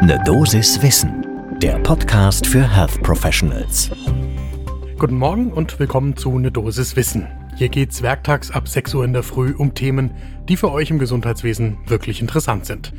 [0.00, 1.26] Ne Dosis Wissen,
[1.60, 3.90] der Podcast für Health Professionals.
[4.96, 7.26] Guten Morgen und willkommen zu Ne Dosis Wissen.
[7.58, 10.12] Hier geht's werktags ab 6 Uhr in der Früh um Themen,
[10.48, 12.92] die für euch im Gesundheitswesen wirklich interessant sind.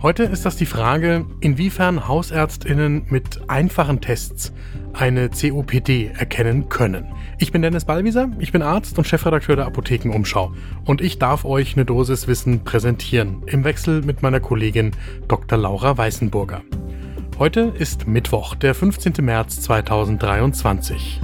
[0.00, 4.54] Heute ist das die Frage, inwiefern Hausärztinnen mit einfachen Tests
[4.94, 7.12] eine COPD erkennen können.
[7.36, 10.50] Ich bin Dennis Ballwieser, ich bin Arzt und Chefredakteur der Apothekenumschau
[10.86, 14.92] und ich darf euch eine Dosis Wissen präsentieren, im Wechsel mit meiner Kollegin
[15.28, 15.58] Dr.
[15.58, 16.62] Laura Weißenburger.
[17.38, 19.12] Heute ist Mittwoch, der 15.
[19.22, 21.20] März 2023.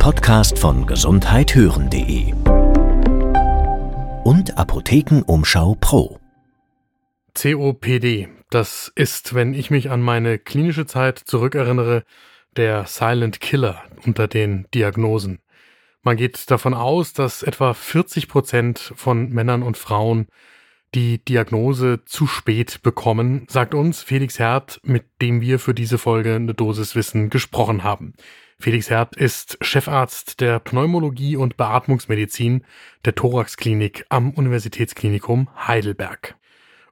[0.00, 2.32] Podcast von gesundheithören.de
[4.24, 6.18] und Apothekenumschau Pro.
[7.34, 12.04] COPD, das ist, wenn ich mich an meine klinische Zeit zurückerinnere,
[12.56, 15.40] der Silent Killer unter den Diagnosen.
[16.02, 20.28] Man geht davon aus, dass etwa 40 Prozent von Männern und Frauen
[20.94, 26.36] die Diagnose zu spät bekommen, sagt uns Felix Herd, mit dem wir für diese Folge
[26.36, 28.14] eine Dosis Wissen gesprochen haben.
[28.60, 32.62] Felix Herd ist Chefarzt der Pneumologie und Beatmungsmedizin
[33.06, 36.36] der Thoraxklinik am Universitätsklinikum Heidelberg.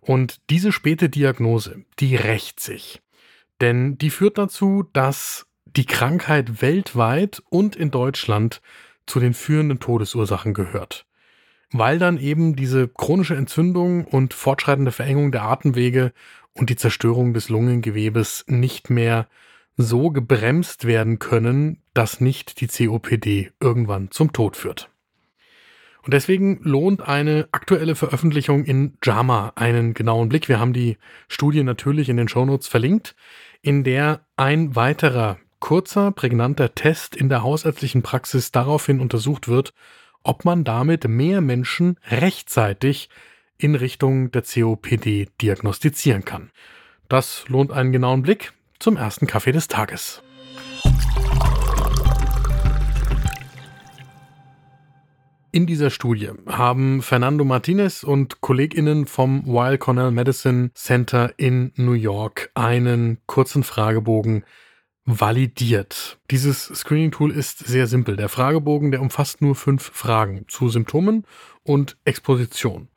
[0.00, 3.02] Und diese späte Diagnose, die rächt sich.
[3.60, 8.62] Denn die führt dazu, dass die Krankheit weltweit und in Deutschland
[9.04, 11.04] zu den führenden Todesursachen gehört.
[11.70, 16.14] Weil dann eben diese chronische Entzündung und fortschreitende Verengung der Atemwege
[16.54, 19.28] und die Zerstörung des Lungengewebes nicht mehr
[19.78, 24.90] so gebremst werden können, dass nicht die COPD irgendwann zum Tod führt.
[26.02, 30.48] Und deswegen lohnt eine aktuelle Veröffentlichung in JAMA einen genauen Blick.
[30.48, 33.14] Wir haben die Studie natürlich in den Shownotes verlinkt,
[33.62, 39.74] in der ein weiterer kurzer, prägnanter Test in der hausärztlichen Praxis daraufhin untersucht wird,
[40.24, 43.10] ob man damit mehr Menschen rechtzeitig
[43.58, 46.50] in Richtung der COPD diagnostizieren kann.
[47.08, 50.22] Das lohnt einen genauen Blick zum ersten Kaffee des Tages.
[55.50, 61.92] In dieser Studie haben Fernando Martinez und KollegInnen vom Weill Cornell Medicine Center in New
[61.92, 64.44] York einen kurzen Fragebogen
[65.06, 66.18] validiert.
[66.30, 68.16] Dieses Screening-Tool ist sehr simpel.
[68.16, 71.24] Der Fragebogen, der umfasst nur fünf Fragen zu Symptomen
[71.62, 72.88] und Exposition.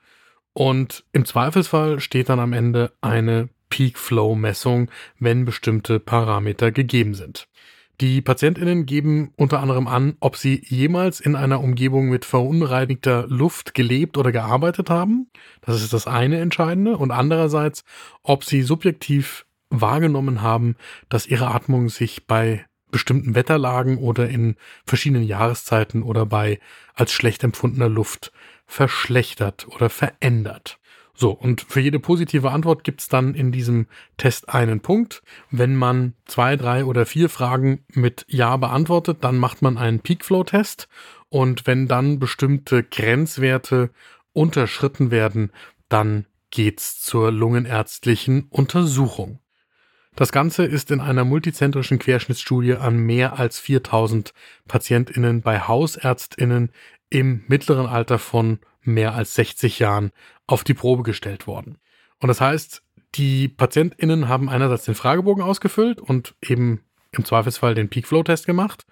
[0.53, 7.47] Und im Zweifelsfall steht dann am Ende eine Peak-Flow-Messung, wenn bestimmte Parameter gegeben sind.
[8.01, 13.75] Die PatientInnen geben unter anderem an, ob sie jemals in einer Umgebung mit verunreinigter Luft
[13.75, 15.29] gelebt oder gearbeitet haben.
[15.61, 16.97] Das ist das eine Entscheidende.
[16.97, 17.83] Und andererseits,
[18.23, 20.75] ob sie subjektiv wahrgenommen haben,
[21.09, 26.59] dass ihre Atmung sich bei bestimmten Wetterlagen oder in verschiedenen Jahreszeiten oder bei
[26.95, 28.31] als schlecht empfundener Luft
[28.65, 30.79] verschlechtert oder verändert.
[31.21, 33.85] So, und für jede positive Antwort gibt es dann in diesem
[34.17, 35.21] Test einen Punkt.
[35.51, 40.87] Wenn man zwei, drei oder vier Fragen mit Ja beantwortet, dann macht man einen Peak-Flow-Test.
[41.29, 43.91] Und wenn dann bestimmte Grenzwerte
[44.33, 45.51] unterschritten werden,
[45.89, 49.41] dann geht's zur lungenärztlichen Untersuchung.
[50.15, 54.33] Das Ganze ist in einer multizentrischen Querschnittsstudie an mehr als 4000
[54.67, 56.71] PatientInnen bei HausärztInnen
[57.11, 60.11] im mittleren Alter von mehr als 60 Jahren
[60.51, 61.77] auf die Probe gestellt worden.
[62.19, 62.83] Und das heißt,
[63.15, 66.81] die PatientInnen haben einerseits den Fragebogen ausgefüllt und eben
[67.11, 68.85] im Zweifelsfall den Peak Flow Test gemacht.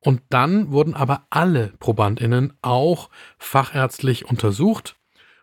[0.00, 4.96] Und dann wurden aber alle ProbandInnen auch fachärztlich untersucht.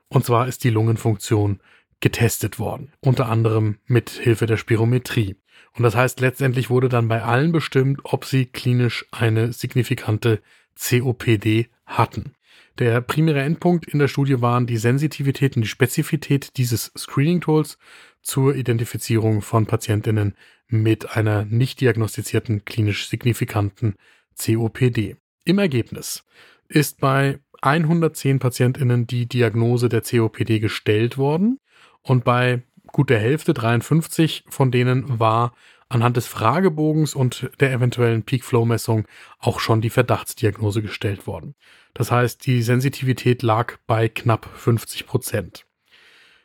[0.08, 1.62] Und zwar ist die Lungenfunktion
[2.00, 2.92] getestet worden.
[3.00, 5.36] Unter anderem mit Hilfe der Spirometrie.
[5.76, 10.42] Und das heißt, letztendlich wurde dann bei allen bestimmt, ob sie klinisch eine signifikante
[10.78, 12.34] COPD hatten.
[12.80, 17.78] Der primäre Endpunkt in der Studie waren die Sensitivität und die Spezifität dieses Screening-Tools
[18.22, 20.36] zur Identifizierung von Patientinnen
[20.68, 23.96] mit einer nicht diagnostizierten klinisch signifikanten
[24.42, 25.18] COPD.
[25.44, 26.24] Im Ergebnis
[26.68, 31.60] ist bei 110 Patientinnen die Diagnose der COPD gestellt worden
[32.02, 35.54] und bei gut der Hälfte, 53 von denen war
[35.92, 39.06] anhand des Fragebogens und der eventuellen Peak-Flow-Messung
[39.40, 41.56] auch schon die Verdachtsdiagnose gestellt worden.
[41.94, 45.66] Das heißt, die Sensitivität lag bei knapp 50 Prozent.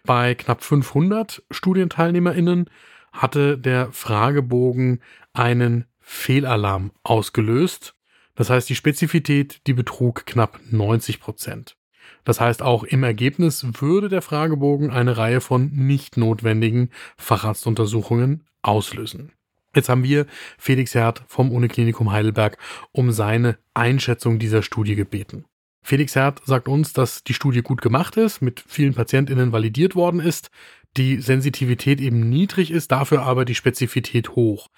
[0.05, 2.69] Bei knapp 500 StudienteilnehmerInnen
[3.13, 5.01] hatte der Fragebogen
[5.33, 7.95] einen Fehlalarm ausgelöst.
[8.35, 11.77] Das heißt, die Spezifität, die betrug knapp 90 Prozent.
[12.25, 19.33] Das heißt, auch im Ergebnis würde der Fragebogen eine Reihe von nicht notwendigen Facharztuntersuchungen auslösen.
[19.77, 20.25] Jetzt haben wir
[20.57, 22.57] Felix Herd vom Uniklinikum Heidelberg
[22.93, 25.45] um seine Einschätzung dieser Studie gebeten.
[25.83, 30.19] Felix Herd sagt uns, dass die Studie gut gemacht ist, mit vielen PatientInnen validiert worden
[30.19, 30.51] ist,
[30.97, 34.69] die Sensitivität eben niedrig ist, dafür aber die Spezifität hoch.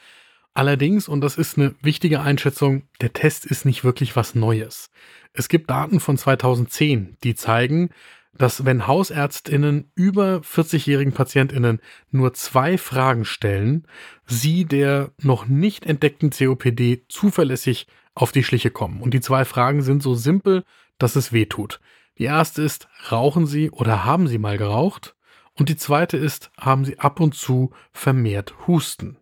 [0.52, 4.90] Allerdings, und das ist eine wichtige Einschätzung, der Test ist nicht wirklich was Neues.
[5.32, 7.90] Es gibt Daten von 2010, die zeigen,
[8.36, 11.80] dass wenn Hausärztinnen über 40-jährigen Patientinnen
[12.10, 13.86] nur zwei Fragen stellen,
[14.26, 19.00] sie der noch nicht entdeckten COPD zuverlässig auf die Schliche kommen.
[19.00, 20.64] Und die zwei Fragen sind so simpel,
[20.98, 21.80] dass es weh tut.
[22.18, 25.14] Die erste ist, rauchen Sie oder haben Sie mal geraucht?
[25.54, 29.18] Und die zweite ist, haben Sie ab und zu vermehrt Husten?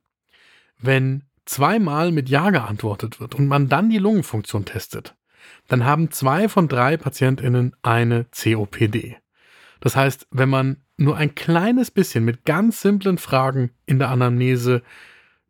[0.78, 5.15] Wenn zweimal mit Ja geantwortet wird und man dann die Lungenfunktion testet,
[5.68, 9.16] dann haben zwei von drei PatientInnen eine COPD.
[9.80, 14.82] Das heißt, wenn man nur ein kleines bisschen mit ganz simplen Fragen in der Anamnese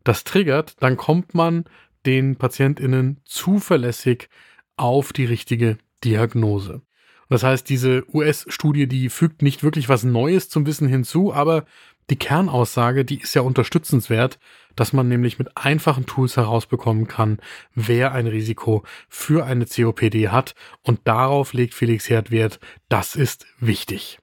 [0.05, 1.65] das triggert, dann kommt man
[2.05, 4.29] den PatientInnen zuverlässig
[4.77, 6.83] auf die richtige Diagnose.
[7.29, 11.65] Das heißt, diese US-Studie, die fügt nicht wirklich was Neues zum Wissen hinzu, aber
[12.09, 14.39] die Kernaussage, die ist ja unterstützenswert,
[14.77, 17.39] dass man nämlich mit einfachen Tools herausbekommen kann,
[17.75, 20.55] wer ein Risiko für eine COPD hat.
[20.83, 22.61] Und darauf legt Felix Herd Wert.
[22.89, 24.19] Das ist wichtig.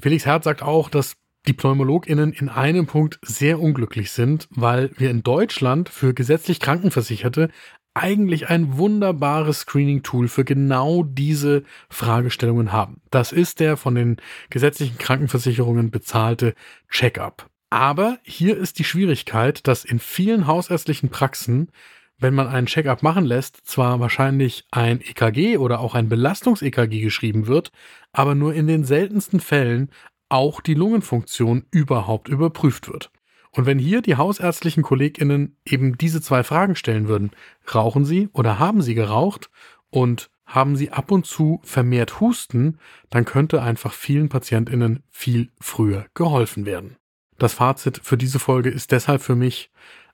[0.00, 1.16] Felix Herd sagt auch, dass
[1.46, 7.48] die PneumologInnen in einem Punkt sehr unglücklich sind, weil wir in Deutschland für gesetzlich Krankenversicherte
[7.94, 13.00] eigentlich ein wunderbares Screening-Tool für genau diese Fragestellungen haben.
[13.10, 14.16] Das ist der von den
[14.48, 16.54] gesetzlichen Krankenversicherungen bezahlte
[16.88, 17.49] Check-up.
[17.70, 21.70] Aber hier ist die Schwierigkeit, dass in vielen hausärztlichen Praxen,
[22.18, 27.46] wenn man einen Check-up machen lässt, zwar wahrscheinlich ein EKG oder auch ein Belastungs-EKG geschrieben
[27.46, 27.70] wird,
[28.12, 29.90] aber nur in den seltensten Fällen
[30.28, 33.12] auch die Lungenfunktion überhaupt überprüft wird.
[33.52, 37.30] Und wenn hier die hausärztlichen KollegInnen eben diese zwei Fragen stellen würden,
[37.72, 39.48] rauchen Sie oder haben Sie geraucht
[39.90, 42.78] und haben Sie ab und zu vermehrt Husten,
[43.10, 46.99] dann könnte einfach vielen PatientInnen viel früher geholfen werden.
[47.40, 49.70] Das Fazit für diese Folge ist deshalb für mich,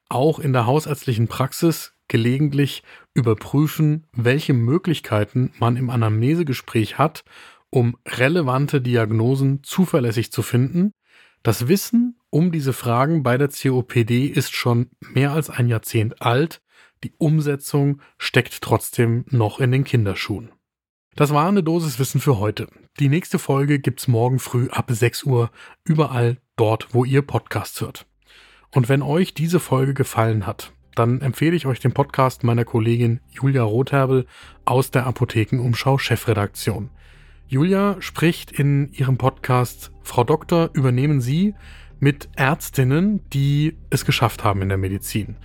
[0.08, 2.84] auch in der hausärztlichen Praxis gelegentlich
[3.14, 7.24] überprüfen, welche Möglichkeiten man im Anamnesegespräch hat,
[7.68, 10.92] um relevante Diagnosen zuverlässig zu finden.
[11.42, 16.62] Das Wissen um diese Fragen bei der COPD ist schon mehr als ein Jahrzehnt alt.
[17.02, 20.52] Die Umsetzung steckt trotzdem noch in den Kinderschuhen.
[21.16, 22.68] Das war eine Dosis Wissen für heute.
[23.00, 25.50] Die nächste Folge gibt's morgen früh ab 6 Uhr
[25.82, 28.06] überall dort, wo ihr Podcasts hört.
[28.70, 33.20] Und wenn euch diese Folge gefallen hat, dann empfehle ich euch den Podcast meiner Kollegin
[33.30, 34.26] Julia Rotherbel
[34.66, 36.90] aus der Apothekenumschau Chefredaktion.
[37.48, 41.54] Julia spricht in ihrem Podcast Frau Doktor, übernehmen Sie
[41.98, 45.36] mit Ärztinnen, die es geschafft haben in der Medizin.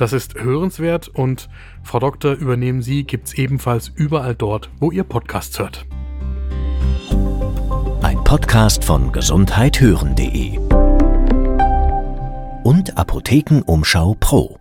[0.00, 1.50] Das ist hörenswert und
[1.82, 5.84] Frau Doktor, übernehmen Sie gibt's ebenfalls überall dort, wo ihr Podcasts hört.
[8.00, 10.56] Ein Podcast von gesundheithören.de
[12.64, 14.59] und Apothekenumschau Pro.